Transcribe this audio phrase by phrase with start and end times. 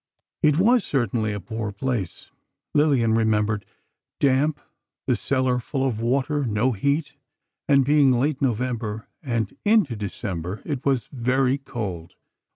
[0.41, 2.31] "It was certainly a poor place,"
[2.73, 3.67] Lillian remembered;
[4.19, 4.59] "Damp,
[5.05, 7.13] the cellar full of water, no heat,
[7.67, 12.15] and being late November and into December, it was very cold.